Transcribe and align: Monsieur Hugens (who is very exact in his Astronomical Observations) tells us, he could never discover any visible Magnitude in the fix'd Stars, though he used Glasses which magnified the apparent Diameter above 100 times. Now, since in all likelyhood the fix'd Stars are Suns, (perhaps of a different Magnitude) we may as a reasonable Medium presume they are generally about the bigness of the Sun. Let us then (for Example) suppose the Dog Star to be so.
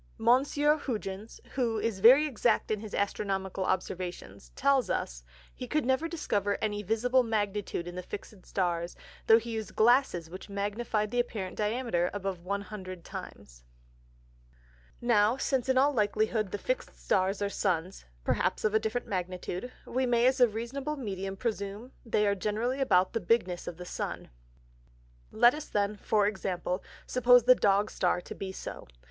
Monsieur 0.17 0.79
Hugens 0.79 1.39
(who 1.51 1.77
is 1.77 1.99
very 1.99 2.25
exact 2.25 2.71
in 2.71 2.79
his 2.79 2.95
Astronomical 2.95 3.63
Observations) 3.65 4.49
tells 4.55 4.89
us, 4.89 5.23
he 5.53 5.67
could 5.67 5.85
never 5.85 6.07
discover 6.07 6.57
any 6.59 6.81
visible 6.81 7.21
Magnitude 7.21 7.87
in 7.87 7.93
the 7.93 8.01
fix'd 8.01 8.43
Stars, 8.43 8.95
though 9.27 9.37
he 9.37 9.51
used 9.51 9.75
Glasses 9.75 10.27
which 10.27 10.49
magnified 10.49 11.11
the 11.11 11.19
apparent 11.19 11.55
Diameter 11.55 12.09
above 12.15 12.39
100 12.39 13.05
times. 13.05 13.63
Now, 15.01 15.37
since 15.37 15.69
in 15.69 15.77
all 15.77 15.93
likelyhood 15.93 16.49
the 16.49 16.57
fix'd 16.57 16.95
Stars 16.95 17.39
are 17.39 17.47
Suns, 17.47 18.05
(perhaps 18.23 18.65
of 18.65 18.73
a 18.73 18.79
different 18.79 19.05
Magnitude) 19.05 19.71
we 19.85 20.07
may 20.07 20.25
as 20.25 20.39
a 20.39 20.47
reasonable 20.47 20.95
Medium 20.97 21.37
presume 21.37 21.91
they 22.03 22.25
are 22.25 22.33
generally 22.33 22.79
about 22.81 23.13
the 23.13 23.19
bigness 23.21 23.67
of 23.67 23.77
the 23.77 23.85
Sun. 23.85 24.31
Let 25.31 25.53
us 25.53 25.67
then 25.69 25.95
(for 25.97 26.25
Example) 26.25 26.83
suppose 27.05 27.43
the 27.43 27.53
Dog 27.53 27.91
Star 27.91 28.19
to 28.21 28.33
be 28.33 28.51
so. 28.51 28.87